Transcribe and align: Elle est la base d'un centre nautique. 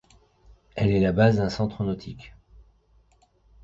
Elle 0.73 0.89
est 0.93 0.99
la 0.99 1.11
base 1.11 1.35
d'un 1.37 1.49
centre 1.49 1.83
nautique. 1.83 2.33